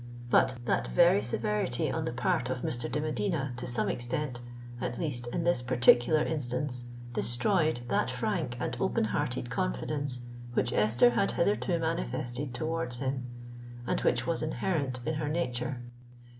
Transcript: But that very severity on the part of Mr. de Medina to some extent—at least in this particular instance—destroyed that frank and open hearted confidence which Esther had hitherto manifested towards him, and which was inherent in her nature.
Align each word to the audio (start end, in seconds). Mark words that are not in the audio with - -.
But 0.31 0.55
that 0.65 0.87
very 0.87 1.21
severity 1.21 1.91
on 1.91 2.05
the 2.05 2.11
part 2.11 2.49
of 2.49 2.63
Mr. 2.63 2.91
de 2.91 2.99
Medina 2.99 3.53
to 3.57 3.67
some 3.67 3.87
extent—at 3.87 4.97
least 4.97 5.27
in 5.27 5.43
this 5.43 5.61
particular 5.61 6.23
instance—destroyed 6.23 7.81
that 7.87 8.09
frank 8.09 8.57
and 8.59 8.75
open 8.79 9.03
hearted 9.03 9.51
confidence 9.51 10.21
which 10.55 10.73
Esther 10.73 11.11
had 11.11 11.33
hitherto 11.33 11.77
manifested 11.77 12.51
towards 12.51 12.97
him, 12.97 13.27
and 13.85 13.99
which 14.01 14.25
was 14.25 14.41
inherent 14.41 14.99
in 15.05 15.13
her 15.13 15.29
nature. 15.29 15.79